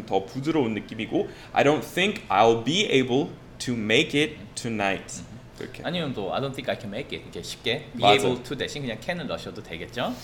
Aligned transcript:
조금 0.00 0.06
더 0.06 0.24
부드러운 0.24 0.74
느낌이고 0.74 1.28
I 1.52 1.64
don't 1.64 1.82
think 1.82 2.22
I'll 2.28 2.64
be 2.64 2.86
able 2.90 3.28
to 3.58 3.74
make 3.74 4.18
it 4.20 4.36
tonight. 4.54 5.22
그렇게. 5.58 5.82
아니면 5.84 6.14
또 6.14 6.34
I 6.34 6.40
don't 6.40 6.54
think 6.54 6.70
I 6.70 6.76
can 6.80 6.92
make 6.92 7.16
it 7.16 7.22
이렇게 7.24 7.42
쉽게 7.42 7.86
be 7.96 8.00
맞아. 8.02 8.14
able 8.14 8.42
to 8.42 8.56
대신 8.56 8.82
그냥 8.82 8.98
can을 9.00 9.26
넣으셔도 9.26 9.62
되겠죠. 9.62 10.14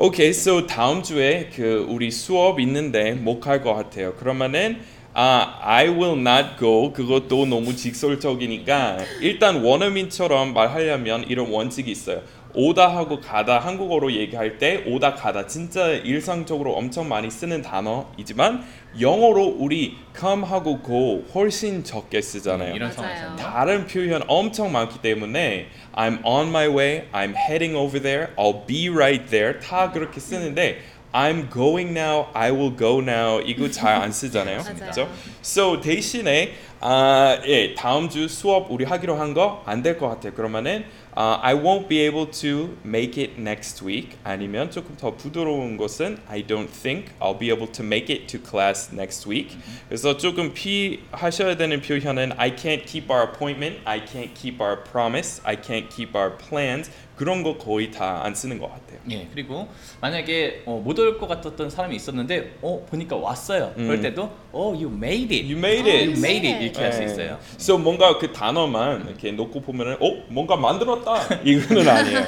오케이, 0.00 0.30
so 0.30 0.66
다음 0.66 1.02
주에 1.04 1.50
그 1.54 1.86
우리 1.88 2.10
수업 2.10 2.58
있는데 2.58 3.12
못 3.12 3.40
갈 3.40 3.62
것 3.62 3.74
같아요. 3.74 4.14
그러면은 4.14 4.80
아, 5.16 5.58
I 5.62 5.88
will 5.88 6.18
not 6.18 6.58
go 6.58 6.92
그것도 6.92 7.46
너무 7.46 7.76
직설적이니까 7.76 8.98
일단 9.20 9.62
원어민처럼 9.62 10.52
말하려면 10.52 11.24
이런 11.28 11.48
원칙이 11.50 11.88
있어요. 11.88 12.22
오다 12.54 12.88
하고 12.94 13.20
가다 13.20 13.58
한국어로 13.58 14.12
얘기할 14.12 14.58
때 14.58 14.84
오다 14.86 15.14
가다 15.14 15.46
진짜 15.46 15.88
일상적으로 15.88 16.72
엄청 16.74 17.08
많이 17.08 17.30
쓰는 17.30 17.62
단어이지만 17.62 18.64
영어로 19.00 19.56
우리 19.58 19.96
come 20.16 20.44
하고 20.44 20.80
go 20.82 21.24
훨씬 21.34 21.82
적게 21.82 22.20
쓰잖아요. 22.22 22.74
이런 22.74 22.90
맞아요. 22.90 22.94
상황에서는 22.94 23.36
다른 23.36 23.86
표현 23.86 24.22
엄청 24.28 24.70
많기 24.70 25.00
때문에 25.00 25.66
I'm 25.94 26.20
on 26.24 26.48
my 26.48 26.68
way, 26.68 27.08
I'm 27.12 27.34
heading 27.34 27.76
over 27.76 28.00
there, 28.00 28.28
I'll 28.36 28.66
be 28.66 28.88
right 28.88 29.28
there 29.30 29.58
다 29.58 29.90
그렇게 29.90 30.20
쓰는데 30.20 30.78
I'm 31.12 31.48
going 31.52 31.90
now, 31.96 32.26
I 32.34 32.50
will 32.50 32.76
go 32.76 33.00
now 33.00 33.40
이거 33.44 33.68
잘 33.70 34.00
안 34.02 34.10
쓰잖아요. 34.12 34.58
그렇죠? 34.78 35.08
So 35.42 35.80
대신에 35.80 36.52
아, 36.86 37.38
예, 37.46 37.74
다음 37.74 38.10
주 38.10 38.28
수업 38.28 38.70
우리 38.70 38.84
하기로 38.84 39.14
한 39.16 39.32
거 39.32 39.62
안 39.64 39.82
될 39.82 39.96
것 39.96 40.08
같아요. 40.08 40.34
그러면은 40.34 40.84
아, 41.15 41.39
I 41.43 41.53
won't 41.53 41.87
be 41.87 41.99
able 41.99 42.29
to 42.41 42.77
make 42.85 43.21
it 43.21 43.39
next 43.39 43.83
week 43.83 44.17
아니면 44.23 44.71
조금 44.71 44.95
더 44.95 45.15
부드러운 45.15 45.75
것은 45.75 46.19
I 46.27 46.43
don't 46.45 46.69
think 46.69 47.11
I'll 47.19 47.37
be 47.37 47.49
able 47.49 47.71
to 47.71 47.83
make 47.83 48.09
it 48.09 48.27
to 48.27 48.39
class 48.39 48.93
next 48.93 49.27
week. 49.27 49.57
그래서 49.87 50.17
조금 50.17 50.53
피하셔야 50.53 51.57
되는 51.57 51.81
표현은 51.81 52.33
I 52.37 52.55
can't 52.55 52.85
keep 52.85 53.11
our 53.11 53.23
appointment, 53.23 53.79
I 53.85 54.05
can't 54.05 54.33
keep 54.33 54.61
our 54.61 54.83
promise, 54.83 55.41
I 55.43 55.55
can't 55.55 55.89
keep 55.89 56.15
our 56.15 56.37
plans 56.37 56.89
그런 57.16 57.42
거 57.42 57.56
거의 57.58 57.90
다 57.90 58.22
안 58.24 58.34
쓰는 58.34 58.58
것 58.58 58.68
같아요. 58.68 58.98
예 59.10 59.28
그리고 59.32 59.68
만약에 60.00 60.62
어, 60.66 60.80
못올 60.82 61.18
것 61.18 61.26
같았던 61.26 61.68
사람이 61.70 61.94
있었는데 61.96 62.56
어 62.62 62.84
보니까 62.88 63.16
왔어요. 63.16 63.72
그럴 63.76 63.96
음. 63.96 64.02
때도 64.02 64.30
oh 64.52 64.74
you 64.74 64.90
made 64.94 65.34
it, 65.34 65.44
You 65.46 65.58
made 65.58 65.88
it. 65.90 66.10
you 66.10 66.18
made 66.18 66.48
it 66.48 66.64
이렇게 66.64 66.80
할수 66.80 67.00
네. 67.00 67.04
있어요. 67.06 67.38
So 67.58 67.78
뭔가 67.78 68.18
그 68.18 68.32
단어만 68.32 69.06
이렇게 69.08 69.30
놓고 69.32 69.60
보면은 69.60 69.96
어 70.00 70.24
뭔가 70.28 70.56
만들었다 70.56 71.34
이거는 71.44 71.88
아니에요. 71.88 72.20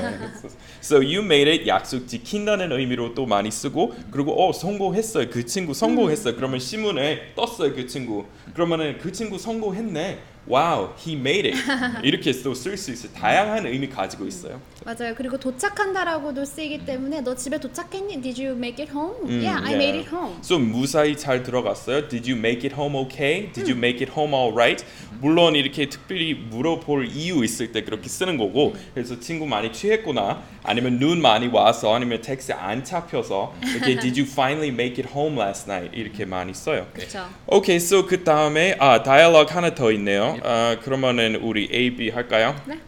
So 0.82 0.98
you 0.98 1.20
made 1.22 1.50
it 1.50 1.66
약속 1.66 2.06
지킨다는 2.06 2.70
의미로 2.72 3.14
또 3.14 3.26
많이 3.26 3.50
쓰고 3.50 3.94
그리고 4.10 4.46
어 4.48 4.52
성공했어요 4.52 5.30
그 5.30 5.44
친구 5.46 5.72
성공했어요 5.74 6.36
그러면 6.36 6.60
신문에 6.60 7.32
떴어요 7.34 7.74
그 7.74 7.86
친구 7.86 8.26
그러면은 8.54 8.98
그 8.98 9.10
친구 9.12 9.38
성공했네. 9.38 10.18
Wow, 10.48 10.94
he 10.96 11.14
made 11.14 11.50
it. 11.50 11.58
이렇게 12.04 12.32
또쓸수 12.32 12.92
있어요. 12.92 13.12
다양한 13.12 13.66
의미 13.66 13.88
가지고 13.88 14.26
있어요. 14.26 14.60
맞아요. 14.84 15.14
그리고 15.16 15.36
도착한다라고도 15.36 16.44
쓰이기 16.44 16.86
때문에 16.86 17.20
너 17.22 17.34
집에 17.34 17.58
도착했니? 17.58 18.22
Did 18.22 18.40
you 18.40 18.56
make 18.56 18.84
it 18.84 18.92
home? 18.92 19.16
음, 19.24 19.42
yeah, 19.42 19.58
I 19.58 19.74
yeah. 19.74 19.76
made 19.76 19.98
it 19.98 20.08
home. 20.08 20.38
So 20.42 20.58
무사히 20.58 21.16
잘 21.16 21.42
들어갔어요. 21.42 22.08
Did 22.08 22.30
you 22.30 22.38
make 22.38 22.62
it 22.62 22.74
home 22.74 22.96
okay? 23.06 23.50
Did 23.52 23.68
you 23.68 23.76
make 23.76 23.98
it 23.98 24.12
home 24.12 24.32
all 24.32 24.54
right? 24.54 24.84
물론 25.20 25.56
이렇게 25.56 25.88
특별히 25.88 26.34
물어볼 26.34 27.08
이유 27.08 27.42
있을 27.42 27.72
때 27.72 27.82
그렇게 27.82 28.08
쓰는 28.08 28.36
거고 28.36 28.76
그래서 28.94 29.18
친구 29.18 29.46
많이 29.46 29.72
취했구나 29.72 30.42
아니면 30.62 30.98
눈 30.98 31.22
많이 31.22 31.46
와서 31.48 31.94
아니면 31.94 32.20
텍스트 32.20 32.52
안 32.52 32.84
잡혀서 32.84 33.54
이렇게 33.62 33.96
Did 34.00 34.20
you 34.20 34.30
finally 34.30 34.68
make 34.68 35.02
it 35.02 35.08
home 35.12 35.40
last 35.40 35.70
night? 35.70 35.98
이렇게 35.98 36.24
많이 36.24 36.52
써요. 36.54 36.86
그렇죠. 36.92 37.26
오케이, 37.46 37.76
so 37.76 38.06
그 38.06 38.22
다음에 38.22 38.76
아 38.78 39.02
다이얼로그 39.02 39.52
하나 39.52 39.74
더 39.74 39.90
있네요. 39.92 40.35
아 40.35 40.77
그러면은 40.81 41.35
우리 41.35 41.69
A, 41.71 41.89
B 41.91 42.09
할까요? 42.09 42.55
네. 42.65 42.79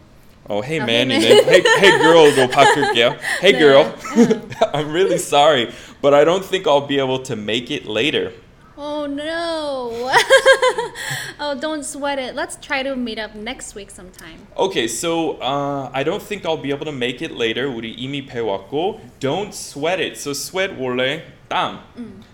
어, 0.46 0.60
hey 0.62 0.80
아, 0.80 0.84
man이는 0.84 1.22
hey 1.22 1.42
hey, 1.44 1.62
hey 1.78 1.98
girl로 1.98 2.48
바꿀게요. 2.48 3.16
Hey 3.40 3.52
네. 3.52 3.58
girl, 3.58 3.94
I'm 4.74 4.92
really 4.92 5.16
sorry, 5.16 5.72
but 6.02 6.12
I 6.12 6.24
don't 6.24 6.44
think 6.44 6.66
I'll 6.66 6.86
be 6.86 6.98
able 6.98 7.22
to 7.24 7.34
make 7.34 7.70
it 7.70 7.86
later. 7.86 8.32
Oh 8.76 9.06
no. 9.06 10.10
oh, 11.40 11.54
don't 11.60 11.84
sweat 11.84 12.18
it. 12.18 12.34
Let's 12.34 12.56
try 12.56 12.82
to 12.82 12.96
meet 12.96 13.18
up 13.18 13.34
next 13.34 13.74
week 13.74 13.90
sometime. 13.90 14.46
Okay, 14.58 14.88
so 14.88 15.40
uh, 15.40 15.90
I 15.94 16.02
don't 16.02 16.22
think 16.22 16.44
I'll 16.44 16.60
be 16.60 16.70
able 16.70 16.84
to 16.86 16.92
make 16.92 17.22
it 17.22 17.30
later. 17.30 17.68
우리 17.68 17.94
이미 17.96 18.26
배웠고, 18.26 19.00
don't 19.20 19.54
sweat 19.54 20.00
it. 20.00 20.18
So 20.18 20.32
sweat 20.32 20.76
원래 20.76 21.22
땀. 21.49 21.81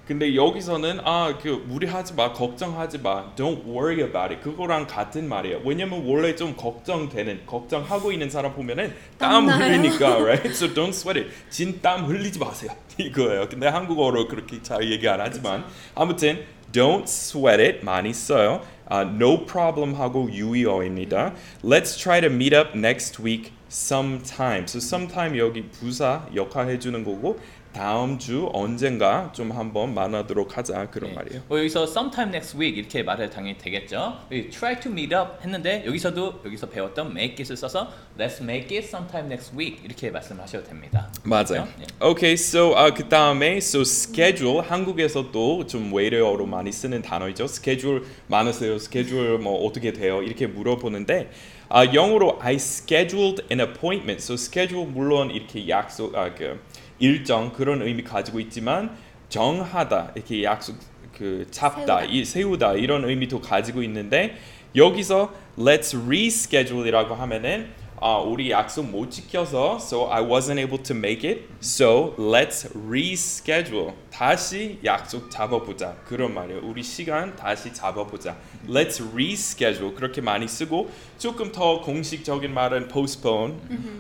근데 0.06 0.36
여기서는 0.36 1.00
아그 1.04 1.66
무리하지 1.68 2.14
마, 2.16 2.34
걱정하지 2.34 3.00
마. 3.00 3.34
Don't 3.36 3.66
worry 3.66 4.02
about 4.04 4.34
it. 4.34 4.42
그거랑 4.42 4.86
같은 4.88 5.28
말이에요. 5.28 5.62
왜냐면 5.64 6.06
원래 6.06 6.36
좀 6.36 6.56
걱정되는, 6.56 7.46
걱정하고 7.46 8.12
있는 8.12 8.30
사람 8.30 8.54
보면은 8.54 8.94
땀? 9.18 9.48
흘리니까, 9.50 10.18
right? 10.22 10.50
So 10.50 10.68
don't 10.68 10.90
sweat 10.90 11.20
it. 11.20 11.32
진 11.50 11.80
땀 11.82 12.06
흘리지 12.06 12.38
마세요. 12.38 12.72
이거예요. 13.00 13.48
근데 13.50 13.68
한국어로 13.68 14.28
그렇게 14.28 14.62
잘 14.62 14.90
얘기 14.92 15.08
안 15.08 15.20
하지만 15.22 15.66
아무튼 15.96 16.44
don't 16.72 17.04
sweat 17.04 17.62
it 17.62 17.86
많이 17.86 18.14
써요. 18.14 18.62
아, 18.88 19.02
no 19.02 19.46
problem 19.46 19.96
하고 19.96 20.30
유의어입니다. 20.32 21.34
Let's 21.64 21.98
try 21.98 22.22
to 22.22 22.30
meet 22.30 22.56
up 22.56 22.78
next 22.78 23.20
week 23.24 23.52
sometime. 23.70 24.66
So 24.68 24.78
sometime 24.78 25.38
여기 25.40 25.64
부사 25.64 26.28
역할 26.36 26.70
해주는 26.70 27.04
거고 27.04 27.40
다음 27.76 28.18
주 28.18 28.50
언젠가 28.54 29.34
좀 29.34 29.52
한번 29.52 29.94
만나도록 29.94 30.58
하자 30.58 30.90
그런 30.92 31.10
네. 31.10 31.16
말이에요. 31.18 31.42
뭐 31.50 31.60
여기서 31.60 31.84
sometime 31.84 32.30
next 32.30 32.58
week 32.58 32.80
이렇게 32.80 33.04
말해도 33.04 33.34
당연히 33.34 33.58
되겠죠. 33.58 34.18
여기 34.32 34.50
try 34.50 34.80
to 34.80 34.90
meet 34.90 35.14
up 35.14 35.44
했는데 35.44 35.84
여기서도 35.86 36.40
여기서 36.46 36.70
배웠던 36.70 37.12
make 37.12 37.36
it을 37.44 37.58
써서 37.58 37.92
let's 38.18 38.42
make 38.42 38.78
it 38.78 38.88
sometime 38.88 39.26
next 39.28 39.54
week 39.58 39.82
이렇게 39.84 40.10
말씀하셔도 40.10 40.64
됩니다. 40.64 41.12
맞아요. 41.24 41.68
네. 41.78 41.86
Okay, 42.00 42.34
so 42.36 42.78
아, 42.78 42.92
그 42.94 43.10
다음에 43.10 43.58
so 43.58 43.82
schedule 43.82 44.62
한국에서도 44.62 45.68
좀 45.68 45.94
외래어로 45.94 46.46
많이 46.46 46.72
쓰는 46.72 47.02
단어이죠. 47.02 47.44
schedule 47.44 48.06
많으세요? 48.28 48.76
schedule 48.76 49.38
뭐 49.38 49.68
어떻게 49.68 49.92
돼요? 49.92 50.24
이렇게 50.24 50.48
물어보는데 50.48 51.30
아, 51.68 51.84
영어로 51.94 52.40
I 52.42 52.56
scheduled 52.56 53.44
an 53.52 53.60
appointment. 53.60 54.24
So 54.24 54.36
schedule 54.36 54.88
물론 54.88 55.30
이렇게 55.30 55.68
약속 55.68 56.16
아 56.16 56.34
그 56.34 56.58
일정 57.00 57.52
그런 57.52 57.82
의미 57.82 58.04
가지고 58.04 58.40
있지만 58.40 58.96
정하다 59.30 60.12
이렇게 60.16 60.44
약속 60.44 60.78
그 61.18 61.48
잡다 61.52 62.00
세우다. 62.00 62.04
이 62.04 62.26
세우다 62.26 62.74
이런 62.74 63.06
의미도 63.06 63.42
가지고 63.42 63.82
있는데 63.84 64.38
여기서 64.76 65.34
let's 65.58 66.06
reschedule이라고 66.06 67.16
하면은 67.16 67.68
아, 68.02 68.18
우리 68.18 68.52
약속 68.52 68.90
못 68.90 69.10
지켜서 69.10 69.78
so 69.80 70.12
I 70.12 70.22
wasn't 70.22 70.60
able 70.60 70.84
to 70.84 70.96
make 70.96 71.24
it. 71.24 71.48
So 71.62 72.14
let's 72.18 72.70
reschedule. 72.76 73.94
다시 74.12 74.80
약속 74.84 75.32
잡아보자. 75.32 75.96
그런 76.06 76.34
말이에요. 76.34 76.60
우리 76.64 76.84
시간 76.84 77.36
다시 77.36 77.74
잡아보자. 77.74 78.36
Let's 78.68 79.02
reschedule. 79.14 79.96
그렇게 79.96 80.20
많이 80.22 80.48
쓰고 80.48 80.90
조금 81.18 81.52
더 81.52 81.82
공식적인 81.82 82.54
말은 82.54 82.90
postpone. 82.90 83.56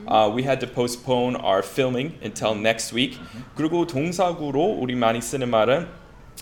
Uh, 0.08 0.30
we 0.36 0.44
had 0.44 0.60
to 0.60 0.68
postpone 0.68 1.36
our 1.38 1.64
filming 1.64 2.16
until 2.22 2.54
next 2.54 2.94
week. 2.94 3.18
그리고 3.56 3.88
동사구로 3.88 4.78
우리 4.80 4.96
많이 4.96 5.22
쓰는 5.22 5.50
말은 5.50 5.88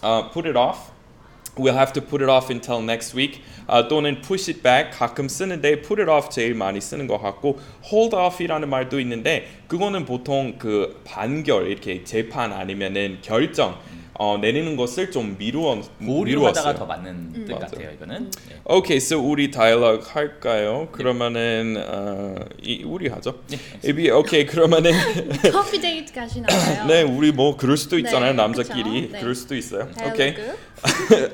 uh, 0.04 0.30
put 0.34 0.48
it 0.48 0.58
off. 0.58 0.93
We'll 1.56 1.76
have 1.76 1.94
to 1.94 2.02
put 2.02 2.24
it 2.24 2.30
off 2.30 2.50
until 2.50 2.82
next 2.82 3.16
week. 3.16 3.42
아, 3.68 3.88
또는 3.88 4.22
push 4.22 4.50
it 4.50 4.64
back 4.64 4.92
가끔 4.98 5.28
쓰는데 5.28 5.82
put 5.82 6.02
it 6.02 6.10
off 6.10 6.30
제일 6.30 6.56
많이 6.56 6.82
쓰는 6.82 7.06
것 7.06 7.20
같고 7.20 7.60
hold 7.86 8.16
off이라는 8.16 8.68
말도 8.68 9.00
있는데 9.02 9.48
그거는 9.68 10.06
보통 10.06 10.56
그 10.58 11.02
판결 11.06 11.68
이렇게 11.68 12.04
재판 12.04 12.52
아니면은 12.52 13.20
결정 13.22 13.78
어, 14.16 14.38
내리는 14.40 14.76
것을 14.76 15.10
좀 15.12 15.36
미루어 15.40 15.82
미루었어요. 16.00 16.76
더 16.76 16.86
맞는 16.86 17.34
뜻 17.34 17.52
맞아요. 17.52 17.60
같아요. 17.60 17.92
이거는. 17.92 18.32
네. 18.48 18.62
오케이, 18.66 18.98
so 18.98 19.20
우리 19.20 19.50
다이얼로그 19.50 20.08
할까요? 20.08 20.88
그러면은 20.92 21.84
어, 21.88 22.36
이, 22.62 22.84
우리 22.84 23.10
하죠. 23.10 23.40
네, 23.48 23.58
이비 23.84 24.12
오케이 24.12 24.46
그러면은 24.46 24.92
커피 25.52 25.82
데이트 25.82 26.14
가시나 26.14 26.48
봐요. 26.48 26.86
네 26.88 27.02
우리 27.02 27.32
뭐 27.32 27.58
그럴 27.58 27.76
수도 27.76 27.98
있잖아요 27.98 28.32
네, 28.32 28.38
남자끼리 28.38 29.02
그쵸? 29.02 29.14
네. 29.14 29.20
그럴 29.20 29.36
수도 29.36 29.56
있어요. 29.56 29.90
오케이. 30.06 30.36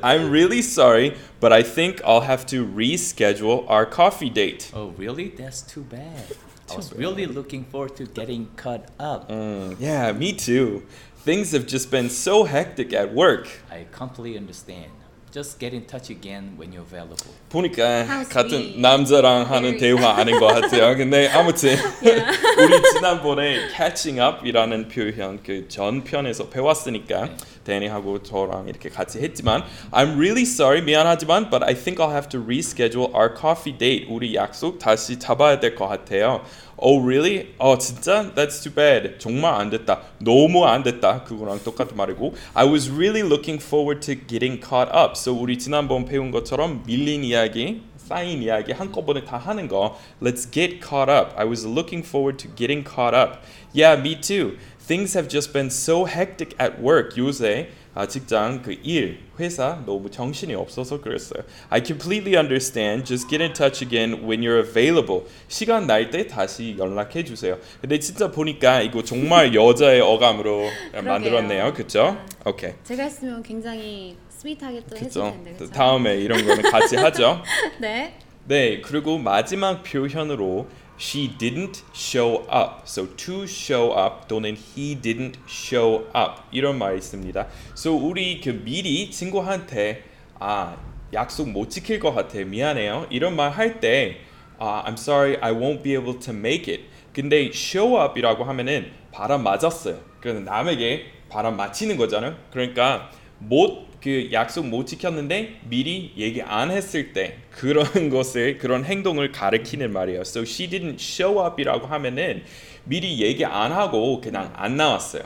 I'm 0.01 0.29
really 0.29 0.59
sorry, 0.59 1.15
but 1.41 1.51
I 1.51 1.63
think 1.63 2.01
I'll 2.03 2.21
have 2.21 2.45
to 2.47 2.65
reschedule 2.65 3.67
our 3.69 3.85
coffee 3.85 4.29
date. 4.29 4.71
Oh 4.73 4.93
really? 4.97 5.29
That's 5.35 5.61
too 5.61 5.83
bad. 5.83 6.37
I 6.71 6.75
was 6.75 6.93
really 6.93 7.25
looking 7.25 7.65
forward 7.65 7.95
to 7.95 8.05
getting 8.05 8.47
caught 8.55 8.85
up. 8.99 9.27
Mm, 9.29 9.75
yeah, 9.79 10.11
me 10.11 10.33
too. 10.33 10.83
Things 11.25 11.51
have 11.51 11.67
just 11.67 11.91
been 11.91 12.09
so 12.09 12.45
hectic 12.45 12.93
at 12.93 13.13
work. 13.13 13.47
I 13.69 13.85
completely 13.91 14.37
understand. 14.37 14.91
Just 15.31 15.59
get 15.59 15.73
in 15.75 15.85
touch 15.85 16.09
again 16.09 16.55
when 16.57 16.71
you're 16.71 16.81
available. 16.81 17.31
보니까 17.51 18.25
같은. 18.29 18.81
남자랑 18.81 19.45
하는. 19.51 19.77
대화 19.77 20.15
아닌 20.17 20.39
것 20.39 20.47
같아요. 20.47 20.95
근데 20.97 21.27
아무튼 21.27 21.75
우리 22.01 22.81
지난번에 22.93 23.69
catching 23.75 24.19
up이라는 24.19 24.87
표현 24.87 25.43
그 25.43 25.67
전편에서 25.67 26.49
배웠으니까 26.49 27.29
데니하고 27.69 28.23
저랑 28.23 28.67
이렇게 28.67 28.89
같이 28.89 29.19
했지만 29.19 29.63
I'm 29.91 30.17
really 30.17 30.41
sorry 30.41 30.81
미안하지만 30.81 31.49
but 31.49 31.63
I 31.63 31.75
think 31.75 32.01
I'll 32.03 32.11
have 32.11 32.27
to 32.29 32.39
reschedule 32.43 33.13
our 33.13 33.29
coffee 33.33 33.77
date. 33.77 34.07
우리 34.09 34.33
약속 34.35 34.79
다시 34.79 35.19
잡아야 35.19 35.59
될 35.59 35.75
것 35.75 35.87
같아요. 35.87 36.41
Oh 36.81 37.03
really? 37.05 37.53
어 37.59 37.77
진짜? 37.77 38.31
That's 38.33 38.63
too 38.63 38.73
bad. 38.73 39.19
정말 39.19 39.53
안 39.53 39.69
됐다. 39.69 40.01
너무 40.19 40.65
안 40.65 40.81
됐다. 40.81 41.23
그거랑 41.25 41.59
똑같은 41.63 41.95
말이고 41.95 42.33
I 42.53 42.65
was 42.65 42.89
really 42.89 43.21
looking 43.21 43.61
forward 43.61 44.01
to 44.07 44.15
getting 44.15 44.59
caught 44.59 44.89
up. 44.95 45.13
So 45.15 45.33
우리 45.33 45.57
지난번 45.57 46.05
배운 46.05 46.31
것처럼 46.31 46.83
밀린 46.87 47.23
이야기 47.23 47.83
쌓인 47.97 48.41
이야기 48.41 48.71
한꺼번에 48.71 49.23
다 49.23 49.37
하는 49.37 49.67
거 49.67 49.99
Let's 50.21 50.49
get 50.51 50.79
caught 50.81 51.11
up. 51.11 51.33
I 51.37 51.45
was 51.45 51.67
looking 51.67 52.01
forward 52.03 52.39
to 52.39 52.47
getting 52.55 52.83
caught 52.83 53.13
up. 53.13 53.43
Yeah, 53.73 53.99
me 54.01 54.15
too. 54.19 54.57
Things 54.89 55.13
have 55.13 55.29
just 55.29 55.53
been 55.53 55.67
so 55.67 56.05
hectic 56.05 56.55
at 56.59 56.81
work. 56.81 57.15
요새 57.15 57.69
아, 57.93 58.07
직장 58.07 58.63
그 58.63 58.75
일, 58.81 59.19
회사 59.39 59.83
너무 59.85 60.09
정신이 60.09 60.55
없어서 60.55 60.99
그랬어요. 60.99 61.43
I 61.69 61.83
completely 61.85 62.35
understand. 62.35 63.05
Just 63.05 63.29
get 63.29 63.39
in 63.39 63.53
touch 63.53 63.85
again 63.85 64.23
when 64.27 64.41
you're 64.41 64.57
available. 64.57 65.25
시간 65.47 65.85
날 65.85 66.09
때 66.09 66.25
다시 66.25 66.75
연락해 66.79 67.23
주세요. 67.23 67.59
근데 67.79 67.99
진짜 67.99 68.31
보니까 68.31 68.81
이거 68.81 69.03
정말 69.03 69.53
여자의 69.53 70.01
어감으로 70.01 70.67
만들었네요. 71.03 71.71
그렇죠? 71.75 72.17
오케이. 72.43 72.71
제가 72.83 73.03
했으면 73.03 73.43
굉장히 73.43 74.17
스윗하게 74.29 74.81
또 74.89 74.97
해줄. 74.97 75.21
텐데. 75.21 75.53
그쵸? 75.55 75.71
다음에 75.71 76.15
이런 76.17 76.43
거는 76.43 76.63
같이 76.63 76.95
하죠. 76.95 77.43
네. 77.79 78.17
네, 78.47 78.81
그리고 78.81 79.19
마지막 79.19 79.83
표현으로 79.83 80.65
she 80.99 81.29
didn't 81.37 81.83
show 81.93 82.45
up. 82.49 82.81
So 82.85 83.07
to 83.15 83.43
show 83.43 83.91
up 83.97 84.27
또는 84.27 84.55
he 84.57 84.95
didn't 84.99 85.35
show 85.47 86.05
up 86.15 86.41
이런 86.51 86.77
말이 86.77 86.97
있습니다. 86.97 87.47
So 87.75 87.95
우리 87.95 88.41
그 88.41 88.49
미리 88.49 89.09
친구한테 89.09 90.03
아 90.39 90.75
약속 91.13 91.49
못 91.49 91.69
지킬 91.69 91.99
것 91.99 92.13
같아 92.13 92.39
미안해요 92.39 93.07
이런 93.09 93.35
말 93.35 93.51
할 93.51 93.79
때 93.79 94.17
아, 94.59 94.83
I'm 94.85 94.93
sorry 94.93 95.37
I 95.41 95.53
won't 95.53 95.81
be 95.81 95.93
able 95.93 96.19
to 96.19 96.33
make 96.33 96.71
it. 96.71 96.83
근데 97.13 97.45
show 97.53 97.97
up이라고 98.03 98.43
하면은 98.43 98.91
바람 99.11 99.43
맞았어요. 99.43 99.99
그래서 100.19 100.41
남에게 100.41 101.05
바람 101.29 101.55
맞히는 101.55 101.95
거잖아요. 101.97 102.35
그러니까 102.51 103.09
못 103.39 103.89
그 104.01 104.29
약속 104.31 104.65
못 104.65 104.85
지켰는데 104.85 105.61
미리 105.65 106.13
얘기 106.17 106.41
안 106.41 106.71
했을 106.71 107.11
때 107.11 107.37
그런 107.51 108.09
것을 108.09 108.57
그런 108.57 108.85
행동을 108.85 109.31
가리키는 109.31 109.91
말이에요. 109.91 110.21
So 110.21 110.43
she 110.43 110.69
didn't 110.69 110.95
show 110.99 111.45
up이라고 111.45 111.87
하면은 111.87 112.43
미리 112.85 113.21
얘기 113.21 113.43
안 113.43 113.71
하고 113.71 114.21
그냥 114.21 114.53
안 114.55 114.77
나왔어요. 114.77 115.23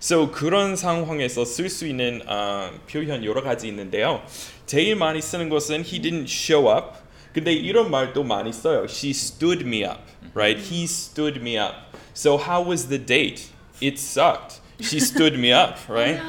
So 0.00 0.30
그런 0.30 0.76
상황에서 0.76 1.44
쓸 1.44 1.70
수 1.70 1.86
있는 1.86 2.20
어, 2.26 2.70
표현 2.90 3.24
여러 3.24 3.42
가지 3.42 3.68
있는데요. 3.68 4.22
제일 4.66 4.96
많이 4.96 5.22
쓰는 5.22 5.48
것은 5.48 5.84
he 5.84 6.00
didn't 6.00 6.28
show 6.28 6.68
up. 6.68 6.98
근데 7.32 7.52
이런 7.52 7.90
말도 7.90 8.24
많이 8.24 8.52
써요. 8.52 8.86
She 8.88 9.10
stood 9.10 9.64
me 9.64 9.84
up, 9.84 10.00
right? 10.34 10.60
He 10.60 10.84
stood 10.84 11.40
me 11.40 11.58
up. 11.58 11.74
So 12.14 12.36
how 12.36 12.66
was 12.66 12.88
the 12.88 12.98
date? 12.98 13.50
It 13.80 13.98
sucked. 13.98 14.60
She 14.80 14.98
stood 14.98 15.38
me 15.38 15.52
up, 15.52 15.76
right? 15.88 16.20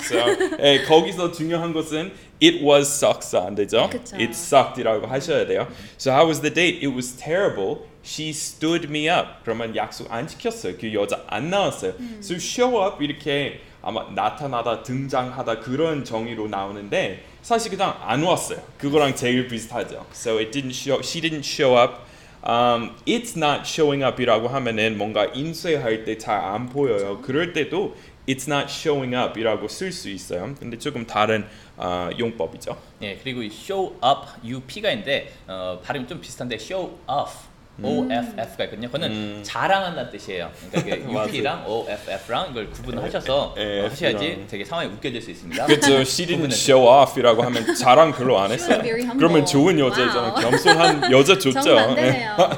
So, 0.00 0.58
예, 0.60 0.82
거기서 0.84 1.32
중요한 1.32 1.72
것은 1.72 2.12
it 2.42 2.64
was 2.64 2.88
sucks 2.88 3.34
안 3.36 3.54
되죠? 3.54 3.88
그쵸. 3.90 4.16
It 4.16 4.30
sucked이라고 4.30 5.06
하셔야 5.06 5.46
돼요. 5.46 5.66
So 5.98 6.12
how 6.12 6.26
was 6.26 6.40
the 6.40 6.52
date? 6.52 6.78
It 6.86 6.94
was 6.94 7.16
terrible. 7.16 7.86
She 8.04 8.30
stood 8.30 8.88
me 8.88 9.08
up. 9.08 9.42
그러면 9.44 9.74
약속 9.74 10.12
안 10.12 10.26
지켰어요. 10.28 10.76
그 10.78 10.92
여자 10.94 11.22
안 11.26 11.50
나왔어요. 11.50 11.94
So 12.20 12.36
show 12.36 12.86
up 12.86 13.02
이렇게 13.02 13.60
아마 13.82 14.04
나타나다 14.14 14.82
등장하다 14.82 15.60
그런 15.60 16.04
정의로 16.04 16.48
나오는데 16.48 17.24
사실 17.42 17.70
그냥 17.70 17.96
안 18.02 18.22
왔어요. 18.22 18.58
그거랑 18.78 19.14
제일 19.14 19.46
비슷하죠. 19.48 20.06
So 20.12 20.38
it 20.38 20.50
didn't 20.50 20.74
show. 20.74 21.00
She 21.02 21.20
didn't 21.20 21.44
show 21.44 21.80
up. 21.80 22.05
Um, 22.48 22.92
it's 23.06 23.36
not 23.36 23.62
showing 23.66 24.04
up이라고 24.04 24.46
하면은 24.48 24.96
뭔가 24.96 25.26
인쇄할 25.34 26.04
때 26.04 26.16
잘 26.16 26.38
안 26.44 26.68
보여요. 26.68 27.20
그럴 27.20 27.52
때도 27.52 27.96
it's 28.28 28.46
not 28.48 28.66
showing 28.70 29.16
up이라고 29.16 29.66
쓸 29.68 29.90
수 29.90 30.08
있어요. 30.08 30.54
근데 30.58 30.78
조금 30.78 31.06
다른 31.06 31.44
어, 31.76 32.08
용법이죠. 32.16 32.76
예, 33.02 33.16
그리고 33.16 33.42
이 33.42 33.46
show 33.46 33.94
up, 33.96 34.28
up가 34.44 34.90
있는데 34.92 35.32
어, 35.48 35.80
발음이 35.82 36.06
좀 36.06 36.20
비슷한데 36.20 36.54
show 36.60 36.96
off, 37.08 37.48
OFF가 37.82 38.64
있거든요. 38.64 38.88
그거는 38.88 39.42
자랑한다는 39.42 40.10
뜻이에요. 40.10 40.50
그러니까. 40.70 41.26
UP랑 41.26 41.64
OFF랑 41.68 42.50
이걸 42.50 42.70
구분하셔서 42.70 43.54
예, 43.58 43.80
어, 43.80 43.84
하셔야지. 43.88 44.46
되게 44.48 44.64
상황이 44.64 44.88
웃겨질 44.90 45.20
수 45.20 45.30
있습니다. 45.30 45.66
그렇죠. 45.66 45.92
She 46.00 46.26
didn't 46.26 46.52
show 46.52 46.86
off이라고 46.88 47.42
하면 47.42 47.74
자랑 47.74 48.12
별로 48.12 48.38
안 48.38 48.50
했어요. 48.50 48.82
그러면 49.18 49.44
좋은 49.44 49.78
여자잖아요. 49.78 50.34
겸손한 50.34 51.12
여자 51.12 51.36
좋죠. 51.38 51.74
맞아요. 51.74 52.56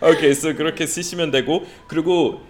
오케이, 0.00 0.30
so 0.30 0.54
그렇게 0.54 0.86
쓰시면 0.86 1.30
되고 1.30 1.64
그리고 1.86 2.40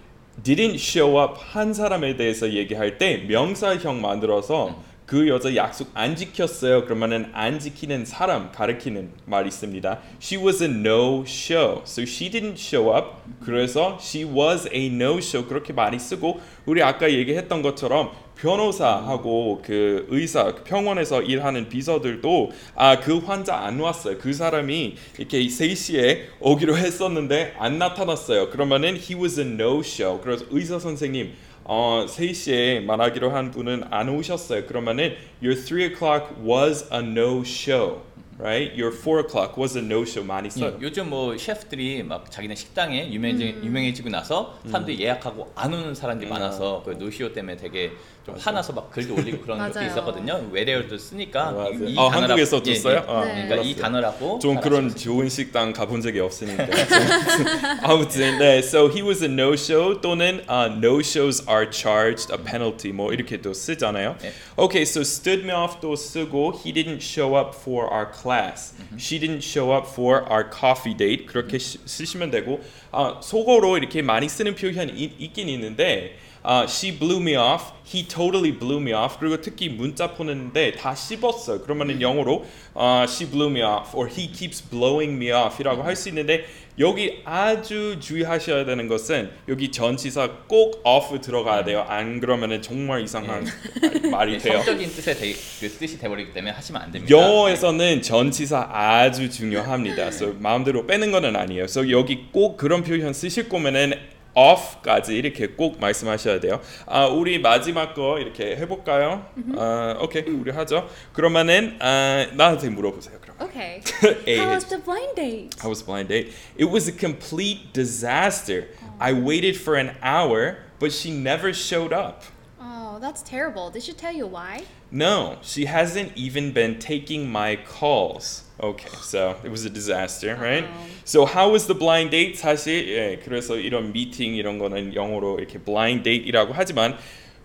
didn't 0.43 0.75
show 0.75 1.21
up 1.21 1.33
한 1.39 1.73
사람에 1.73 2.15
대해서 2.15 2.51
얘기할 2.53 2.97
때 2.97 3.17
명사형 3.27 4.01
만들어서 4.01 4.81
그 5.07 5.29
여자 5.29 5.55
약속 5.55 5.89
안 5.93 6.17
지켰어요. 6.17 6.83
그러면은 6.83 7.29
안 7.31 7.59
지키는 7.59 8.03
사람 8.03 8.51
가리키는 8.51 9.11
말이 9.25 9.47
있습니다. 9.47 9.99
She 10.21 10.43
was 10.43 10.61
a 10.61 10.69
no 10.69 11.23
show. 11.25 11.81
So 11.85 12.03
she 12.03 12.29
didn't 12.29 12.59
show 12.59 12.93
up. 12.93 13.15
그래서 13.39 13.97
she 14.01 14.25
was 14.29 14.67
a 14.73 14.87
no 14.87 15.17
show. 15.19 15.47
그렇게 15.47 15.71
많이 15.71 15.97
쓰고 15.97 16.41
우리 16.65 16.83
아까 16.83 17.09
얘기했던 17.09 17.61
것처럼 17.61 18.11
변호사하고 18.35 19.61
그 19.65 20.05
의사 20.09 20.53
그 20.53 20.63
병원에서 20.63 21.21
일하는 21.21 21.69
비서들도 21.69 22.51
아 22.75 22.97
그 22.99 23.19
환자 23.19 23.55
안 23.55 23.79
왔어요. 23.79 24.17
그 24.17 24.33
사람이 24.33 24.95
이렇게 25.17 25.39
3시에 25.39 26.23
오기로 26.41 26.75
했었는데 26.77 27.55
안 27.57 27.79
나타났어요. 27.79 28.49
그러면은 28.49 28.97
he 28.97 29.15
was 29.15 29.39
a 29.39 29.45
no 29.45 29.79
show. 29.79 30.19
그래서 30.21 30.45
의사 30.49 30.77
선생님 30.77 31.31
어 31.67 32.05
3시에 32.07 32.83
말하기로 32.85 33.29
한 33.29 33.51
분은 33.51 33.83
안 33.91 34.07
오셨어요. 34.07 34.65
그러면은 34.67 35.15
your 35.43 35.59
3 35.59 35.81
o'clock 35.81 36.33
was 36.41 36.87
a 36.93 36.99
no 36.99 37.41
show. 37.43 38.01
Right? 38.39 38.71
Your 38.79 38.95
4 38.95 39.21
o'clock 39.21 39.57
was 39.57 39.75
a 39.75 39.83
no 39.83 40.03
show 40.03 40.23
많이 40.25 40.49
써요. 40.51 40.77
예, 40.77 40.81
요즘 40.81 41.09
뭐 41.09 41.35
셰프들이 41.35 42.03
막 42.03 42.29
자기네 42.29 42.53
식당에 42.53 43.11
유명해지, 43.11 43.61
유명해지고 43.63 44.09
나서 44.09 44.59
사람들이 44.67 44.99
예약하고 45.01 45.51
안 45.55 45.73
오는 45.73 45.95
사람들이 45.95 46.29
음. 46.29 46.33
많아서 46.33 46.83
그 46.85 46.91
노쇼 46.91 47.33
때문에 47.33 47.57
되게 47.57 47.91
좀 48.27 48.35
화나서 48.37 48.73
막 48.73 48.91
글도 48.91 49.15
올리고 49.15 49.41
그런 49.41 49.57
적도 49.57 49.79
맞아요. 49.79 49.89
있었거든요. 49.89 50.49
외래어도 50.51 50.97
쓰니까 50.97 51.49
맞아요. 51.49 51.71
이, 51.85 51.93
이 51.93 51.97
아, 51.97 52.09
한국에서도 52.09 52.69
예? 52.69 52.73
예. 52.73 52.97
아, 53.07 53.23
네. 53.23 53.47
그러니까 53.47 53.55
이 53.55 53.57
몰랐어요. 53.57 53.75
단어라고 53.81 54.39
좀잘 54.39 54.63
그런 54.63 54.93
좋은 54.93 55.29
식당 55.29 55.71
가본 55.71 56.01
적이 56.01 56.19
없으니까 56.19 56.67
아무튼 57.83 58.37
네, 58.37 58.57
so 58.57 58.89
he 58.89 59.01
was 59.01 59.23
a 59.23 59.29
no 59.31 59.53
show 59.53 60.01
또는 60.01 60.43
uh, 60.49 60.67
no 60.67 60.99
shows 60.99 61.41
are 61.47 61.71
charged 61.71 62.29
a 62.29 62.37
penalty 62.37 62.91
뭐 62.91 63.13
이렇게도 63.13 63.53
쓰잖아요. 63.53 64.17
네. 64.19 64.33
Okay, 64.57 64.81
so 64.81 65.03
stood 65.03 65.45
me 65.45 65.53
off도 65.53 65.95
쓰고 65.95 66.59
he 66.65 66.73
didn't 66.73 67.01
show 67.01 67.33
up 67.39 67.55
for 67.55 67.87
our 67.89 68.11
class, 68.11 68.73
she 68.97 69.17
didn't 69.17 69.41
show 69.41 69.71
up 69.71 69.87
for 69.87 70.27
our 70.29 70.43
coffee 70.43 70.93
date 70.97 71.25
그렇게 71.27 71.57
시, 71.57 71.79
쓰시면 71.85 72.29
되고 72.31 72.59
아, 72.91 73.21
속어로 73.23 73.77
이렇게 73.77 74.01
많이 74.01 74.27
쓰는 74.27 74.53
표현이 74.55 74.91
있, 74.91 75.13
있긴 75.17 75.47
있는데. 75.47 76.27
아, 76.49 76.63
she 76.65 76.97
blew 76.97 77.19
me 77.19 77.35
off. 77.35 77.73
He 77.85 78.07
totally 78.07 78.57
blew 78.57 78.79
me 78.81 78.93
off. 78.93 79.17
그리고 79.19 79.41
특히 79.41 79.67
문자 79.67 80.13
보냈는데 80.13 80.73
다 80.75 80.95
씹었어요. 80.95 81.59
그러면은 81.61 82.01
영어로 82.01 82.45
아, 82.73 83.05
she 83.05 83.29
blew 83.29 83.49
me 83.51 83.61
off 83.61 83.93
or 83.93 84.09
he 84.09 84.31
keeps 84.31 84.63
blowing 84.69 85.13
me 85.15 85.29
off이라고 85.29 85.83
할 85.83 85.97
수 85.97 86.07
있는데 86.07 86.45
여기 86.79 87.21
아주 87.25 87.97
주의하셔야 87.99 88.63
되는 88.63 88.87
것은 88.87 89.31
여기 89.49 89.71
전치사 89.71 90.29
꼭 90.47 90.79
off 90.85 91.19
들어가야 91.19 91.65
돼요. 91.65 91.83
안 91.89 92.21
그러면은 92.21 92.61
정말 92.61 93.01
이상한 93.01 93.45
말이 94.09 94.35
예, 94.35 94.37
돼요. 94.37 94.57
성적인 94.59 94.89
뜻의 94.91 95.15
대, 95.17 95.33
그 95.59 95.69
뜻이 95.69 95.99
돼버리기 95.99 96.31
때문에 96.31 96.53
하시면 96.53 96.81
안 96.81 96.91
됩니다. 96.93 97.13
영어에서는 97.13 98.01
전치사 98.01 98.69
아주 98.71 99.29
중요합니다. 99.29 100.07
So 100.07 100.33
마음대로 100.39 100.87
빼는 100.87 101.11
거는 101.11 101.35
아니에요. 101.35 101.63
So 101.65 101.89
여기 101.91 102.27
꼭 102.31 102.55
그런 102.55 102.83
표현 102.83 103.11
쓰실 103.11 103.49
거면은 103.49 104.15
off까지 104.36 105.14
이렇게 105.16 105.48
꼭 105.48 105.78
말씀하셔야 105.78 106.40
돼요. 106.40 106.60
아 106.86 107.06
우리 107.06 107.38
마지막 107.38 107.94
거 107.94 108.18
이렇게 108.18 108.56
해볼까요? 108.56 109.26
아 109.56 109.96
오케이 110.00 110.22
우리 110.22 110.50
하죠. 110.50 110.88
그러면은 111.12 111.76
아, 111.80 112.26
나한테 112.34 112.70
물어보세요. 112.70 113.18
그럼. 113.20 113.36
Okay. 113.40 113.82
A 114.26 114.38
How 114.38 114.48
해줘. 114.48 114.54
was 114.54 114.64
the 114.68 114.82
blind 114.82 115.14
date? 115.16 115.56
How 115.60 115.68
was 115.68 115.82
blind 115.84 116.08
date? 116.08 116.32
It 116.56 116.70
was 116.70 116.88
a 116.88 116.92
complete 116.92 117.72
disaster. 117.74 118.68
I 118.98 119.12
waited 119.12 119.56
for 119.56 119.76
an 119.76 119.96
hour, 120.02 120.58
but 120.78 120.92
she 120.92 121.10
never 121.10 121.52
showed 121.52 121.92
up. 121.92 122.22
Oh, 122.60 122.94
Oh, 122.94 122.98
that's 123.00 123.22
terrible. 123.22 123.70
Did 123.70 123.82
she 123.82 123.92
tell 123.94 124.12
you 124.12 124.26
why? 124.26 124.64
No, 124.90 125.38
she 125.42 125.64
hasn't 125.64 126.12
even 126.14 126.52
been 126.52 126.78
taking 126.78 127.26
my 127.30 127.56
calls. 127.56 128.44
Okay, 128.59 128.89
so 129.01 129.35
it 129.43 129.51
was 129.51 129.65
a 129.65 129.69
disaster, 129.69 130.35
right? 130.35 130.63
Uh-oh. 130.63 130.85
So 131.05 131.25
how 131.25 131.51
was 131.51 131.67
the 131.67 131.75
blind 131.75 132.09
date? 132.09 132.35
사실 132.39 132.87
예, 132.89 133.19
그래서 133.23 133.55
이런 133.55 133.93
미팅 133.93 134.33
이런 134.35 134.57
거는 134.57 134.95
영어로 134.95 135.37
이렇게 135.37 135.59
blind 135.59 136.03
date이라고 136.03 136.53
하지만 136.55 136.97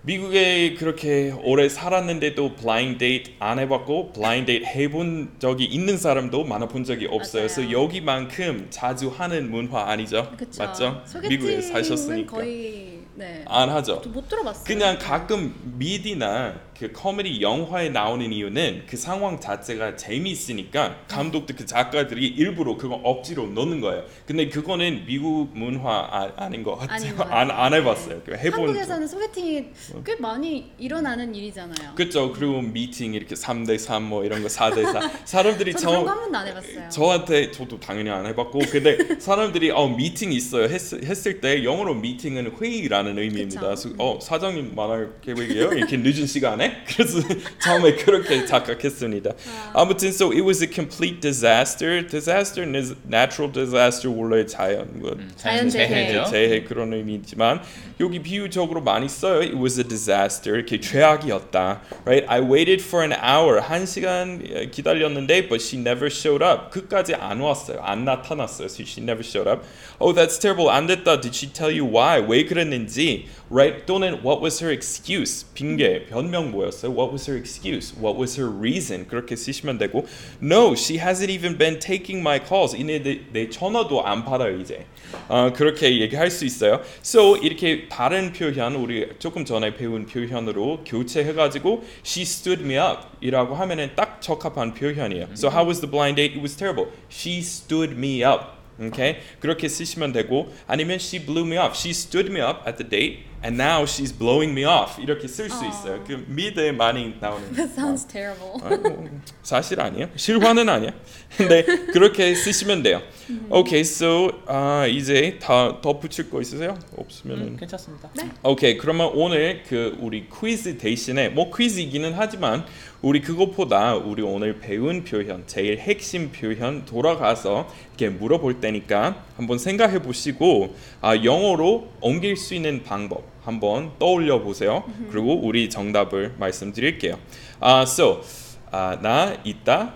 미국에 0.05 0.75
그렇게 0.75 1.33
오래 1.45 1.69
살았는데도 1.69 2.57
blind 2.57 2.99
date 2.99 3.35
안 3.39 3.59
해봤고 3.59 4.13
blind 4.13 4.47
date 4.47 4.67
해본 4.67 5.35
적이 5.39 5.67
있는 5.67 5.99
사람도 5.99 6.45
많아 6.45 6.67
본 6.69 6.83
적이 6.83 7.09
없어요. 7.11 7.43
그래서 7.43 7.71
여기만큼 7.71 8.69
자주 8.71 9.09
하는 9.09 9.51
문화 9.51 9.91
아니죠? 9.91 10.33
그쵸. 10.37 10.65
맞죠? 10.65 11.03
미국에 11.29 11.61
사셨으니까 11.61 12.37
거의 12.39 13.01
네. 13.15 13.45
안 13.47 13.69
하죠. 13.69 14.03
못 14.07 14.29
들어봤어요. 14.29 14.65
그냥 14.65 14.99
가끔 14.99 15.55
미디나 15.77 16.59
그 16.79 16.91
코미디 16.93 17.41
영화에 17.43 17.91
나오는 17.91 18.33
이유는 18.33 18.85
그 18.87 18.97
상황 18.97 19.39
자체가 19.39 19.97
재미있으니까 19.97 20.97
감독들 21.09 21.55
그 21.57 21.67
작가들이 21.67 22.27
일부러 22.27 22.77
그거 22.77 22.97
억지로 22.97 23.47
넣는 23.49 23.81
거예요. 23.81 24.05
근데 24.27 24.49
그거는 24.49 25.05
미국 25.07 25.51
문화 25.55 25.83
아, 26.11 26.33
아닌 26.37 26.63
것 26.63 26.77
같아요. 26.77 27.17
것 27.17 27.23
안, 27.31 27.49
같아요. 27.49 27.65
안 27.65 27.75
해봤어요. 27.75 28.23
그 28.25 28.35
해본 28.37 28.53
한국에서는 28.61 29.07
소개팅이 29.07 29.65
꽤 30.05 30.17
많이 30.17 30.71
일어나는 30.79 31.35
일이잖아요. 31.35 31.95
그죠. 31.95 32.33
그리고 32.33 32.61
미팅 32.63 33.15
이렇게 33.15 33.35
3대 33.35 33.79
3 33.79 34.03
뭐 34.03 34.25
이런 34.25 34.43
거 34.43 34.49
4대 34.49 34.83
4 34.93 35.01
사람들이 35.25 35.73
그런 35.73 35.95
저거한 35.95 36.21
번도 36.21 36.39
안 36.39 36.49
해봤어요. 36.49 36.89
저한테 36.89 37.51
저도 37.53 37.79
당연히 37.79 38.11
안 38.11 38.27
해봤고 38.27 38.59
근데 38.71 39.21
사람들이 39.21 39.71
어 39.71 39.89
미팅 39.89 40.33
있어요 40.33 40.65
했, 40.65 40.73
했을 41.05 41.41
때 41.41 41.65
영어로 41.65 41.95
미팅은 41.95 42.57
회의라는 42.61 43.19
의미입니다. 43.19 43.61
그래서 43.61 43.91
어 43.99 44.19
사장님 44.21 44.75
말할 44.75 45.21
계획이에요 45.21 45.73
이렇게 45.75 45.97
늦은 45.97 46.27
시간에 46.27 46.62
그래서 46.88 47.20
처음에 47.64 47.96
그렇게 47.96 48.46
착각했습니다. 48.46 49.32
아무튼 49.74 50.10
so 50.10 50.32
it 50.32 50.42
was 50.42 50.64
a 50.64 50.70
complete 50.72 51.20
disaster. 51.20 52.06
Disaster는 52.08 52.76
is 52.76 52.96
natural 53.08 53.52
disaster 53.52 54.10
원래 54.10 54.46
자연 54.46 54.88
뭐 54.94 55.16
자연재해. 55.36 55.88
재해죠. 55.88 56.30
재해 56.30 56.64
그런 56.64 56.94
의미지만 56.94 57.62
여기 58.00 58.22
비유적으로 58.22 58.82
많이 58.82 59.10
써요. 59.10 59.40
It 59.42 59.56
was 59.56 59.80
a 59.80 59.88
disaster. 59.88 60.56
이렇게 60.56 60.80
최악이었다. 60.80 61.82
Right? 62.06 62.26
I 62.28 62.42
waited 62.42 62.84
for 62.84 63.04
an 63.04 63.14
hour. 63.14 63.62
한 63.62 63.86
시간 63.86 64.42
예, 64.48 64.68
기다렸는데 64.70 65.48
but 65.48 65.62
she 65.64 65.80
never 65.80 66.08
showed 66.08 66.44
up. 66.44 66.70
끝까지 66.72 67.16
안 67.16 67.40
왔어요. 67.40 67.80
안 67.82 68.06
나타났어요. 68.06 68.68
So 68.68 68.84
she 68.84 69.02
never 69.04 69.24
showed 69.24 69.50
up. 69.50 69.64
Oh, 70.00 70.14
that's 70.14 70.40
terrible. 70.40 70.70
안 70.70 70.88
됐다. 70.88 71.22
Did 71.22 71.36
she 71.36 71.52
tell 71.52 71.72
you 71.72 71.86
why? 71.86 72.20
왜 72.20 72.46
그랬는지? 72.46 73.26
Right? 73.50 73.86
또는 73.86 74.20
what 74.24 74.42
was 74.44 74.62
her 74.64 74.72
excuse? 74.74 75.46
핑계, 75.54 76.06
변명 76.06 76.51
뭐였어요? 76.53 76.93
What 76.93 77.11
was 77.11 77.29
her 77.29 77.37
excuse? 77.37 77.93
What 77.99 78.19
was 78.19 78.39
her 78.39 78.49
reason? 78.49 79.09
그렇게 79.09 79.35
쓰시면 79.35 79.79
되고 79.79 80.07
No, 80.41 80.75
she 80.75 81.01
hasn't 81.01 81.31
even 81.31 81.59
been 81.59 81.81
taking 81.81 82.21
my 82.21 82.39
calls. 82.39 82.77
이내 82.77 83.03
내, 83.03 83.23
내 83.33 83.49
전화도 83.49 84.05
안 84.07 84.25
받아요 84.25 84.61
이제. 84.61 84.87
어, 85.29 85.53
그렇게 85.53 86.01
얘기할 86.01 86.31
수 86.31 86.45
있어요. 86.45 86.83
So 87.03 87.37
이렇게 87.37 87.89
다른 87.89 88.33
표현 88.33 88.75
우리 88.75 89.09
조금 89.19 89.45
전에 89.45 89.75
배운 89.75 90.07
표현으로 90.07 90.85
교체해가지고 90.85 91.85
she 92.05 92.23
stood 92.23 92.63
me 92.63 92.77
up 92.77 93.09
이라고 93.21 93.55
하면은 93.55 93.91
딱 93.97 94.21
적합한 94.23 94.75
표현이에요. 94.75 95.29
So 95.35 95.51
how 95.51 95.67
was 95.67 95.81
the 95.81 95.91
blind 95.91 96.17
date? 96.17 96.37
It 96.37 96.41
was 96.41 96.57
terrible. 96.57 96.93
She 97.11 97.39
stood 97.39 97.95
me 97.97 98.23
up. 98.23 98.63
Okay? 98.81 99.19
그렇게 99.41 99.69
쓰시면 99.69 100.13
되고 100.13 100.53
아니면 100.67 100.97
she 100.97 101.25
blew 101.25 101.47
me 101.47 101.59
off. 101.59 101.77
She 101.77 101.91
stood 101.91 102.31
me 102.31 102.41
up 102.41 102.67
at 102.67 102.79
the 102.79 102.89
date 102.89 103.32
and 103.45 103.61
now 103.61 103.85
she's 103.85 104.13
blowing 104.17 104.53
me 104.53 104.65
off. 104.65 105.01
이렇게 105.01 105.27
쓸 105.29 105.51
수 105.51 105.65
있어요. 105.67 106.03
그 106.07 106.25
미드에 106.29 106.73
많이 106.73 107.15
나오는. 107.21 107.53
That 107.55 107.73
sounds 107.73 108.07
terrible. 108.07 108.61
아, 108.63 108.77
뭐, 108.77 109.09
사실 109.43 109.81
아니에요. 109.81 110.09
실화는 110.17 110.69
아니야. 110.69 110.93
근데 111.37 111.65
그렇게 111.93 112.35
쓰시면 112.35 112.83
돼요. 112.83 113.03
Okay, 113.51 113.81
so 113.81 114.31
아, 114.47 114.87
이제 114.87 115.39
다 115.41 115.81
덧붙일 115.81 116.31
거 116.31 116.41
있으세요? 116.41 116.79
없으면은 116.97 117.49
음, 117.49 117.57
괜찮습니다. 117.57 118.11
오케이 118.43 118.77
그러면 118.77 119.11
오늘 119.15 119.63
그 119.69 119.97
우리 120.01 120.29
퀴즈 120.29 120.77
대신에 120.79 121.29
뭐 121.31 121.51
퀴즈이기는 121.55 122.13
하지만 122.15 122.65
우리 123.01 123.21
그것보다 123.21 123.97
우리 123.97 124.23
오늘 124.23 124.61
배운 124.61 125.05
표현 125.05 125.45
제일 125.47 125.79
핵심 125.79 126.31
표현 126.31 126.85
돌아가서 126.85 127.69
이렇게 127.97 128.11
물어볼 128.11 128.61
테니까 128.61 129.25
한번 129.43 129.59
생각해 129.59 130.01
보시고 130.03 130.75
아, 131.01 131.17
영어로 131.17 131.89
옮길 132.01 132.37
수 132.37 132.55
있는 132.55 132.85
방법 132.85 133.25
한번 133.43 133.91
떠올려 133.99 134.41
보세요. 134.41 134.85
그리고 135.11 135.35
우리 135.45 135.69
정답을 135.69 136.35
말씀드릴게요. 136.39 137.19
아, 137.59 137.83
so 137.83 138.23
아, 138.71 138.99
나 139.03 139.37
이따 139.43 139.95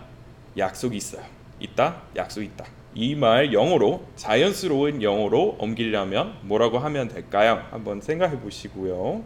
약속 0.59 0.95
있어요. 0.97 1.23
이따 1.61 2.03
약속 2.17 2.43
있다. 2.43 2.65
이 2.97 3.15
말 3.15 3.53
영어로 3.53 4.05
자연스러운 4.17 5.01
영어로 5.03 5.57
옮기려면 5.61 6.35
뭐라고 6.43 6.79
하면 6.81 7.07
될까요? 7.09 7.63
한번 7.71 8.01
생각해 8.01 8.41
보시고요. 8.41 9.23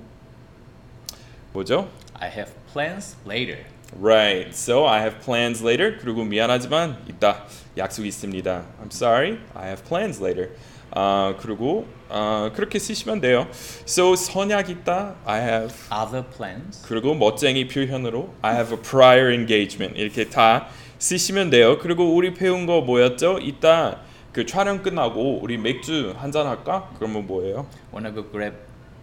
뭐죠? 1.52 1.88
I 2.14 2.28
have 2.30 2.52
plans 2.72 3.16
later. 3.26 3.64
Right. 3.98 4.54
So 4.54 4.86
I 4.86 5.00
have 5.00 5.18
plans 5.20 5.62
later. 5.64 5.96
그리고 6.00 6.24
미안하지만 6.24 6.98
이따 7.08 7.44
약속 7.76 8.06
있습니다. 8.06 8.64
I'm 8.82 8.90
sorry. 8.92 9.38
I 9.54 9.66
have 9.68 9.82
plans 9.84 10.22
later. 10.22 10.50
아 10.92 11.34
그리고 11.40 11.86
아 12.08 12.50
그렇게 12.54 12.78
쓰시면 12.78 13.20
돼요. 13.20 13.46
So 13.86 14.14
선약 14.16 14.70
있다. 14.70 15.16
I 15.24 15.40
have 15.40 15.74
Other 15.92 16.24
plans. 16.24 16.82
그리고 16.86 17.14
멋쟁이 17.14 17.66
표현으로 17.68 18.32
I 18.42 18.54
have 18.54 18.76
a 18.76 18.80
prior 18.82 19.32
engagement 19.32 19.98
이렇게 20.00 20.28
다 20.28 20.68
쓰시면 20.98 21.50
돼요. 21.50 21.78
그리고 21.78 22.14
우리 22.14 22.34
배운 22.34 22.66
거 22.66 22.80
뭐였죠? 22.82 23.38
이따 23.40 24.00
그 24.32 24.46
촬영 24.46 24.82
끝나고 24.82 25.40
우리 25.42 25.58
맥주 25.58 26.14
한 26.16 26.30
잔 26.30 26.46
할까? 26.46 26.90
그러면 26.96 27.26
뭐예요? 27.26 27.66
Wanna 27.92 28.14
go 28.14 28.24
grab 28.30 28.54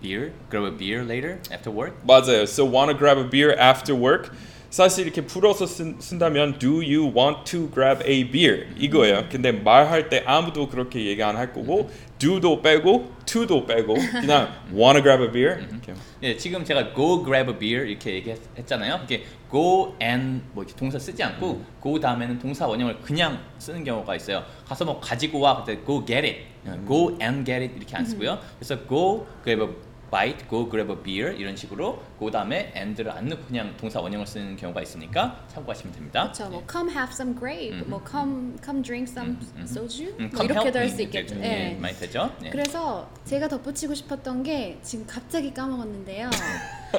beer? 0.01 0.32
Grab 0.50 0.65
a 0.65 0.77
beer 0.77 1.03
later 1.06 1.39
after 1.51 1.72
work? 1.75 1.94
맞아요. 2.06 2.44
So 2.44 2.63
wanna 2.65 2.98
grab 2.98 3.17
a 3.20 3.29
beer 3.29 3.53
after 3.60 3.94
work? 3.94 4.32
사실 4.77 5.05
이렇게 5.05 5.22
풀어서 5.25 5.65
쓴, 5.65 6.00
쓴다면 6.00 6.60
Do 6.60 6.84
you 6.84 7.12
want 7.12 7.46
to 7.46 7.67
grab 7.74 8.03
a 8.07 8.24
beer? 8.29 8.67
이거예요. 8.77 9.25
근데 9.31 9.51
말할 9.51 10.07
때 10.07 10.22
아무도 10.24 10.67
그렇게 10.69 11.03
얘기 11.03 11.24
안 11.24 11.36
할 11.36 11.51
거고 11.51 11.89
do도 12.19 12.62
빼고 12.62 13.12
to도 13.25 13.65
빼고 13.65 13.96
그냥 13.96 14.53
wanna 14.72 15.01
grab 15.01 15.24
a 15.24 15.31
beer? 15.31 15.60
이렇게. 15.67 15.96
예, 16.22 16.38
지금 16.38 16.63
제가 16.63 16.93
go 16.93 17.24
grab 17.24 17.50
a 17.51 17.57
beer 17.57 17.89
이렇게 17.89 18.13
얘기했잖아요. 18.17 19.00
이게 19.05 19.24
go 19.50 19.96
and 20.00 20.43
뭐 20.53 20.63
이렇게 20.63 20.77
동사 20.77 21.00
쓰지 21.00 21.24
않고 21.24 21.60
go 21.81 22.00
다음에는 22.00 22.38
동사 22.38 22.67
원형을 22.67 23.00
그냥 23.01 23.39
쓰는 23.57 23.84
경우가 23.84 24.15
있어요. 24.15 24.43
가서 24.67 24.86
뭐 24.86 25.00
가지고 25.00 25.39
와 25.39 25.57
그때 25.63 25.84
go 25.88 26.05
get 26.05 26.24
it, 26.24 26.86
go 26.88 27.17
and 27.19 27.43
get 27.43 27.63
it 27.63 27.74
이렇게 27.75 27.96
안 27.96 28.05
쓰고요. 28.05 28.38
그래서 28.60 28.77
go 28.88 29.25
grab 29.43 29.63
a 29.63 29.87
bite, 30.12 30.48
go 30.50 30.70
grab 30.70 30.90
a 30.92 30.96
beer 31.04 31.34
이런 31.36 31.56
식으로 31.56 32.02
go 32.20 32.32
다음에 32.32 32.72
and를 32.76 33.12
안 33.12 33.28
넣고 33.28 33.46
그냥 33.46 33.76
동사 33.78 34.00
원형을 34.00 34.26
쓰는 34.26 34.56
경우가 34.56 34.82
있으니까 34.82 35.46
참고하시면 35.50 35.94
됩니다. 35.94 36.32
그렇죠. 36.34 36.50
뭐 36.50 36.64
come 36.70 36.90
have 36.92 37.12
some 37.12 37.36
grape, 37.38 37.84
뭐 37.88 38.02
come 38.10 38.54
come 38.64 38.82
drink 38.82 39.12
some 39.12 39.38
soju, 39.64 40.16
음, 40.20 40.30
뭐 40.34 40.44
이렇게도 40.46 40.80
할 40.80 40.90
수 40.90 41.02
있겠죠. 41.04 41.36
예, 41.42 41.78
많이 41.80 41.96
되죠. 41.98 42.32
예. 42.44 42.50
그래서 42.50 43.10
제가 43.26 43.48
덧붙이고 43.48 43.94
싶었던 43.94 44.44
게 44.44 44.78
지금 44.82 45.06
갑자기 45.06 45.54
까먹었는데요. 45.54 46.30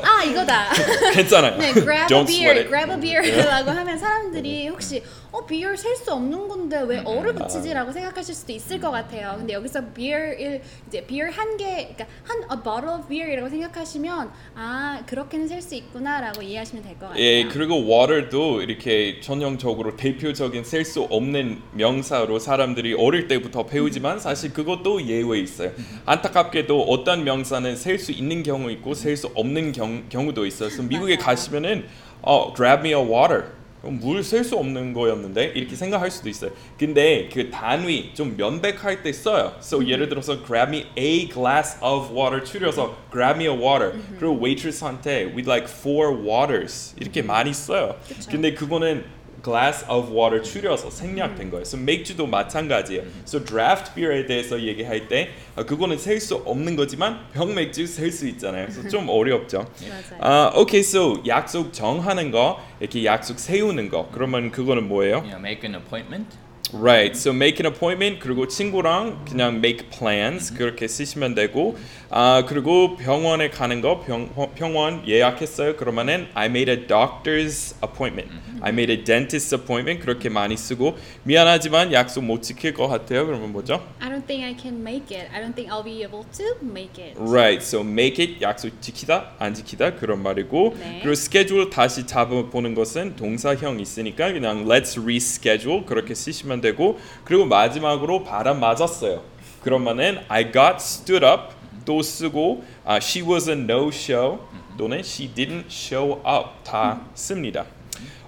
아 0.03 0.23
이거다. 0.23 0.69
괜찮아요. 1.15 1.57
네, 1.57 1.73
grab 1.73 2.13
a 2.15 2.25
beer, 2.27 2.67
grab 2.69 2.91
a 2.93 3.01
beer라고 3.01 3.71
하면 3.71 3.99
사람들이 3.99 4.69
혹시 4.69 5.03
어 5.33 5.47
beer 5.47 5.75
셀 5.77 5.97
수 5.97 6.13
없는 6.13 6.47
건데 6.49 6.81
왜 6.83 6.99
어를 7.05 7.35
붙이지라고 7.35 7.91
생각하실 7.93 8.35
수도 8.35 8.53
있을 8.53 8.79
것 8.81 8.91
같아요. 8.91 9.35
근데 9.39 9.55
여기서 9.55 9.83
beer 9.95 10.61
이제 10.87 11.07
beer 11.07 11.33
한 11.33 11.57
개, 11.57 11.95
그러니까 11.97 12.05
한 12.25 12.43
a 12.43 12.63
bottle 12.63 12.98
of 12.99 13.09
beer이라고 13.09 13.49
생각하시면 13.49 14.31
아 14.55 15.03
그렇게는 15.07 15.47
셀 15.49 15.63
수 15.63 15.75
있구나라고 15.75 16.43
이해하시면 16.43 16.83
될 16.85 16.95
것 16.99 17.09
같아요. 17.09 17.23
예, 17.23 17.45
그리고 17.45 17.75
water도 17.77 18.63
이렇게 18.63 19.21
전형적으로 19.21 19.97
대표적인 19.97 20.65
셀 20.65 20.85
수 20.85 21.03
없는 21.03 21.61
명사로 21.73 22.39
사람들이 22.39 22.95
어릴 22.95 23.29
때부터 23.29 23.67
배우지만 23.67 24.19
사실 24.21 24.53
그것도 24.53 25.07
예외 25.07 25.41
있어요. 25.41 25.73
안타깝게도 26.07 26.83
어떤 26.85 27.25
명사는 27.25 27.77
셀 27.77 27.99
수 27.99 28.13
있는 28.13 28.43
경우 28.43 28.71
있고 28.71 28.95
셀 28.95 29.17
수 29.17 29.27
없는 29.35 29.73
경, 29.73 30.09
경우도 30.09 30.47
있어요. 30.47 30.69
그래서 30.69 30.83
미국에. 30.83 31.17
가시면은 31.17 31.87
어, 32.23 32.53
grab 32.55 32.81
me 32.89 32.91
a 32.91 33.05
water. 33.05 33.45
물셀수 33.91 34.57
없는 34.57 34.93
거였는데 34.93 35.53
이렇게 35.55 35.75
생각할 35.77 36.11
수도 36.11 36.29
있어요. 36.29 36.51
근데 36.79 37.29
그 37.33 37.51
단위 37.51 38.13
좀 38.15 38.37
면백할 38.37 39.03
때 39.03 39.13
써요. 39.13 39.55
So 39.61 39.87
예를 39.87 40.09
들어서 40.09 40.45
grab 40.45 40.69
me 40.69 40.87
a 40.97 41.29
glass 41.29 41.79
of 41.83 42.13
water 42.15 42.45
줄여서 42.45 42.97
grab 43.13 43.37
me 43.37 43.47
a 43.47 43.57
water. 43.57 43.93
그리고 44.19 44.39
waitress한테 44.41 45.35
we'd 45.35 45.49
like 45.49 45.67
four 45.69 46.15
waters 46.15 46.95
이렇게 47.01 47.23
많이 47.23 47.53
써요. 47.53 47.97
근데 48.31 48.55
그거는 48.55 49.05
glass 49.43 49.85
of 49.89 50.11
water 50.13 50.43
줄여서 50.43 50.91
생략된 50.91 51.51
거예요. 51.51 51.63
So 51.63 51.79
맥주도 51.79 52.27
마찬가지예요. 52.27 53.03
So 53.27 53.45
draft 53.45 53.95
beer에 53.95 54.27
대해서 54.27 54.61
얘기할 54.61 55.09
때 55.09 55.31
아, 55.57 55.65
그거는 55.65 55.99
셀 55.99 56.21
수 56.21 56.37
없는 56.37 56.77
거지만 56.77 57.29
병 57.33 57.55
맥주 57.55 57.87
셀 57.87 58.11
수 58.11 58.27
있잖아요. 58.29 58.67
그래서 58.67 58.89
좀 58.89 59.09
어렵죠. 59.11 59.67
맞아요. 59.89 60.21
아, 60.21 60.53
오케이, 60.57 60.81
so 60.81 61.23
약속 61.27 61.73
정하는 61.73 62.31
거, 62.31 62.61
이렇게 62.81 63.05
약속 63.05 63.39
세우는 63.39 63.89
거. 63.91 64.09
그러면 64.13 64.51
그거는 64.51 64.89
뭐예요? 64.89 65.17
You 65.19 65.29
know, 65.31 65.41
make 65.41 65.65
an 65.65 65.75
appointment. 65.75 66.37
Right. 66.75 67.17
So 67.17 67.31
make 67.33 67.65
an 67.65 67.73
appointment 67.73 68.21
그리고 68.21 68.47
친구랑 68.47 69.25
그냥 69.27 69.55
make 69.57 69.89
plans 69.89 70.53
그렇게 70.53 70.87
쓰시면 70.87 71.35
되고 71.35 71.79
아 72.11 72.45
그리고 72.49 72.97
병원에 72.97 73.51
가는 73.51 73.83
거 73.83 74.01
병, 74.01 74.31
병원 74.55 75.07
예약했어요. 75.07 75.77
그러면은 75.77 76.29
I 76.33 76.47
made 76.47 76.73
a 76.73 76.87
doctor's 76.87 77.75
appointment. 77.85 78.33
I 78.63 78.73
made 78.73 78.91
a 78.91 79.05
dentist 79.05 79.55
appointment 79.55 80.03
그렇게 80.03 80.31
많이 80.31 80.57
쓰고 80.57 80.97
미안하지만 81.25 81.93
약속 81.93 82.25
못 82.25 82.43
지킬 82.43 82.73
것 82.73 82.89
같아요. 82.89 83.27
그러면 83.27 83.53
뭐죠? 83.53 83.87
I 84.01 84.09
don't 84.09 84.27
think 84.27 84.43
I 84.43 84.57
can 84.59 84.81
make 84.81 85.15
it. 85.15 85.29
I 85.35 85.43
don't 85.43 85.55
think 85.55 85.71
I'll 85.71 85.85
be 85.85 86.03
able 86.03 86.25
to 86.33 86.57
make 86.63 86.97
it. 86.99 87.15
Right. 87.21 87.63
So 87.63 87.83
make 87.83 88.25
it 88.25 88.41
약속 88.41 88.81
지키다 88.81 89.33
안 89.39 89.53
지키다 89.53 89.97
그런 89.97 90.23
말이고 90.23 90.77
네. 90.81 91.01
그리고 91.03 91.13
schedule 91.13 91.69
다시 91.69 92.07
잡아보는 92.07 92.75
것은 92.75 93.17
동사형 93.17 93.81
있으니까 93.81 94.33
그냥 94.33 94.65
let's 94.65 94.99
reschedule 94.99 95.85
그렇게 95.85 96.15
쓰시면 96.15 96.63
되고 96.63 96.99
그리고 97.25 97.45
마지막으로 97.45 98.25
바람 98.25 98.61
맞았어요. 98.61 99.23
그러면은 99.63 100.21
I 100.29 100.51
got 100.51 100.77
stood 100.79 101.25
up 101.25 101.58
또 101.89 102.03
쓰고 102.03 102.63
아, 102.85 102.97
she 102.97 103.27
was 103.27 103.49
a 103.49 103.57
no 103.57 103.89
show 103.89 104.41
또는 104.77 104.99
she 104.99 105.33
didn't 105.33 105.69
show 105.69 106.21
up 106.21 106.63
다 106.63 107.01
씁니다. 107.15 107.65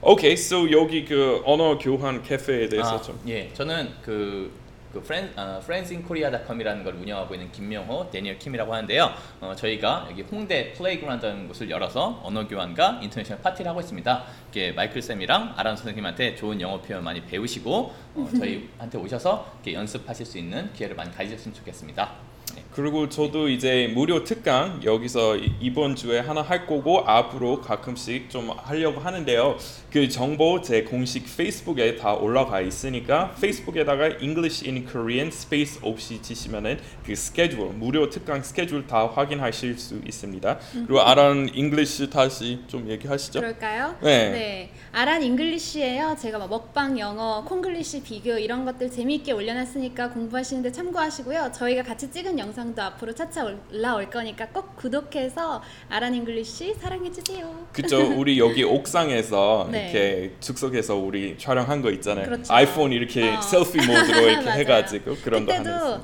오케이, 0.00 0.32
so 0.32 0.70
여기 0.72 1.04
그 1.04 1.42
언어 1.44 1.76
교환 1.76 2.22
카페에 2.22 2.70
대해서 2.70 2.96
아, 2.96 3.02
좀 3.02 3.20
예, 3.28 3.52
저는 3.52 3.90
그, 4.00 4.50
그 4.94 5.02
friend, 5.02 5.30
어, 5.36 5.60
friendsinkorea.com이라는 5.62 6.84
걸 6.84 6.94
운영하고 6.94 7.34
있는 7.34 7.52
김명호, 7.52 8.10
데니얼 8.10 8.38
킴이라고 8.38 8.72
하는데요. 8.72 9.10
어, 9.42 9.54
저희가 9.54 10.06
여기 10.10 10.22
홍대 10.22 10.72
Playground라는 10.72 11.46
곳을 11.46 11.68
열어서 11.68 12.18
언어 12.24 12.48
교환과 12.48 13.00
international 13.02 13.42
파티를 13.42 13.68
하고 13.68 13.80
있습니다. 13.80 14.24
이렇게 14.44 14.72
마이클 14.72 15.02
쌤이랑 15.02 15.52
아란 15.54 15.76
선생님한테 15.76 16.34
좋은 16.34 16.58
영어 16.62 16.80
표현 16.80 17.04
많이 17.04 17.22
배우시고 17.26 17.92
어, 18.14 18.28
저희한테 18.38 18.96
오셔서 18.96 19.52
이렇게 19.56 19.74
연습하실 19.74 20.24
수 20.24 20.38
있는 20.38 20.72
기회를 20.72 20.96
많이 20.96 21.12
가지셨으면 21.12 21.54
좋겠습니다. 21.56 22.30
네. 22.54 22.64
그리고 22.72 23.08
저도 23.08 23.48
이제 23.48 23.90
무료 23.92 24.22
특강 24.22 24.80
여기서 24.84 25.36
이- 25.38 25.52
이번 25.60 25.96
주에 25.96 26.20
하나 26.20 26.40
할 26.40 26.66
거고 26.66 27.00
앞으로 27.00 27.60
가끔씩 27.60 28.30
좀 28.30 28.50
하려고 28.50 29.00
하는데요. 29.00 29.56
그 29.92 30.08
정보 30.08 30.60
제 30.62 30.84
공식 30.84 31.24
페이스북에 31.36 31.96
다 31.96 32.14
올라가 32.14 32.60
있으니까 32.60 33.34
페이스북에다가 33.40 34.18
English 34.20 34.64
in 34.68 34.86
Korean 34.86 35.32
space 35.32 35.80
없이 35.82 36.22
치시면은 36.22 36.78
그 37.04 37.14
스케줄 37.16 37.58
무료 37.70 38.08
특강 38.08 38.40
스케줄 38.42 38.86
다 38.86 39.08
확인하실 39.08 39.76
수 39.76 40.00
있습니다. 40.06 40.58
그리고 40.72 41.00
아란 41.00 41.50
English 41.52 42.08
다시 42.10 42.60
좀 42.68 42.88
얘기하시죠. 42.88 43.40
그럴까요? 43.40 43.96
네. 44.00 44.70
아란 44.92 45.22
English예요. 45.24 46.16
제가 46.20 46.38
막 46.38 46.48
먹방 46.48 46.96
영어, 47.00 47.44
콩글리시 47.44 48.02
비교 48.04 48.38
이런 48.38 48.64
것들 48.64 48.90
재미있게 48.90 49.32
올려놨으니까 49.32 50.10
공부하시는데 50.10 50.70
참고하시고요. 50.70 51.50
저희가 51.52 51.82
같이 51.82 52.08
찍은 52.10 52.38
영상 52.38 52.59
도 52.74 52.82
앞으로 52.82 53.14
차차 53.14 53.44
올라올 53.44 54.10
거니까 54.10 54.46
꼭 54.48 54.76
구독해서 54.76 55.62
아란 55.88 56.14
English 56.14 56.74
사랑해주세요. 56.74 57.66
그쵸 57.72 58.12
우리 58.16 58.38
여기 58.38 58.62
옥상에서 58.64 59.68
네. 59.72 59.84
이렇게 59.90 60.34
즉석에서 60.40 60.96
우리 60.96 61.36
촬영한 61.38 61.80
거 61.82 61.90
있잖아요 61.92 62.26
그렇죠. 62.26 62.52
아이폰 62.52 62.92
이렇게 62.92 63.30
어. 63.30 63.40
selfie 63.40 63.78
모드로 63.78 64.20
이렇게. 64.30 64.50
해가지고 64.50 65.16
그런 65.24 65.46
거 65.46 65.52
있습니다 65.52 66.00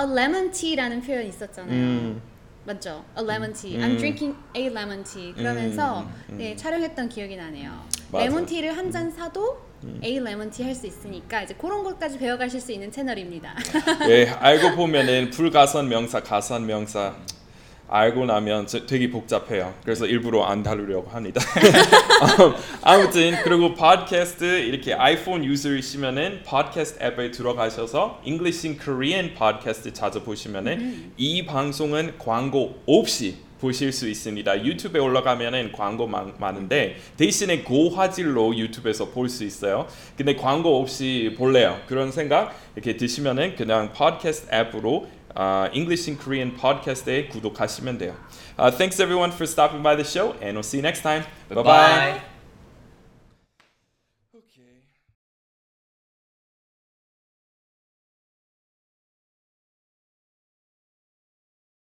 a 0.00 0.04
lemon 0.04 0.50
tea라는 0.50 1.00
표현 1.00 1.24
있었잖아요. 1.26 1.72
음. 1.72 2.22
맞죠? 2.64 3.02
A 3.16 3.24
lemon 3.24 3.52
tea. 3.54 3.76
음. 3.76 3.80
I'm 3.82 3.96
drinking 3.98 4.36
a 4.56 4.66
lemon 4.66 5.02
tea. 5.04 5.32
그러면서 5.32 6.00
음, 6.00 6.12
음. 6.30 6.38
네, 6.38 6.54
촬영했던 6.56 7.08
기억이 7.08 7.36
나네요. 7.36 7.70
맞아요. 8.12 8.24
음. 8.26 8.28
lemon 8.28 8.48
tea를 8.48 8.76
한 8.76 8.90
잔 8.90 9.10
사도 9.10 9.58
a 10.02 10.18
lemon 10.20 10.50
tea 10.50 10.62
할 10.64 10.74
수 10.74 10.86
있으니까 10.86 11.42
이제 11.42 11.54
그런 11.54 11.84
것까지 11.84 12.18
배워가실 12.18 12.60
수 12.60 12.72
있는 12.72 12.90
채널입니다. 12.90 13.54
예 14.08 14.26
알고 14.28 14.74
보면은 14.76 15.30
불가선 15.30 15.88
명사 15.88 16.20
가선 16.22 16.66
명사 16.66 17.14
알고 17.88 18.26
나면 18.26 18.66
저- 18.66 18.86
되게 18.86 19.10
복잡해요 19.10 19.74
그래서 19.82 20.06
일부러 20.06 20.44
안 20.44 20.62
다루려고 20.62 21.10
합니다 21.10 21.40
음, 22.40 22.54
아무튼 22.82 23.34
그리고 23.42 23.74
팟캐스트 23.74 24.44
이렇게 24.44 24.92
아이폰 24.94 25.44
유저이시면은 25.44 26.42
팟캐스트 26.44 27.02
앱에 27.02 27.30
들어가셔서 27.30 28.20
English 28.24 28.66
in 28.66 28.78
Korean 28.78 29.34
팟캐스트 29.34 29.92
찾아보시면은 29.92 31.12
이 31.16 31.46
방송은 31.46 32.14
광고 32.18 32.82
없이 32.86 33.36
보실 33.60 33.90
수 33.90 34.08
있습니다. 34.08 34.64
유튜브에 34.64 35.00
올라가면은 35.00 35.72
광고 35.72 36.06
많, 36.06 36.32
많은데 36.38 36.96
대신에 37.16 37.62
고화질로 37.64 38.56
유튜브에서 38.56 39.06
볼 39.10 39.28
수 39.28 39.42
있어요. 39.42 39.88
근데 40.16 40.36
광고 40.36 40.80
없이 40.80 41.34
볼래요. 41.36 41.76
그런 41.88 42.12
생각 42.12 42.54
이렇게 42.76 42.96
드시면은 42.96 43.56
그냥 43.56 43.92
팟캐스트 43.92 44.54
앱으로 44.54 45.08
아, 45.35 45.69
English 45.73 46.09
in 46.09 46.17
Korean 46.17 46.55
팟캐스트에 46.55 47.27
구독하시면 47.27 47.97
돼요. 47.97 48.15
Uh, 48.57 48.69
thanks 48.69 48.99
everyone 48.99 49.31
for 49.31 49.47
stopping 49.47 49.81
by 49.81 49.95
the 49.95 50.03
show 50.05 50.33
and 50.41 50.55
we'll 50.55 50.63
see 50.63 50.77
you 50.77 50.83
next 50.83 51.01
time. 51.01 51.23
Bye 51.49 51.55
bye. 51.55 51.63
Bye. 51.63 52.36